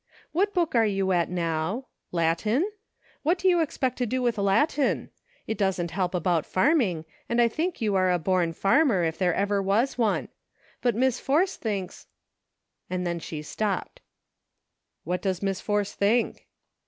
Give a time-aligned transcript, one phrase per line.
[0.31, 1.85] "What book are you at now?
[2.11, 2.67] Latin?
[3.21, 5.11] What do you expect to do with Latin?
[5.45, 9.35] It doesn't help about farming, and I think you are a born farmer, if there
[9.35, 10.29] ever was one;
[10.81, 12.07] but Miss Force thinks,"—
[12.89, 14.01] and then she stopped."
[15.03, 16.47] What does Miss Force think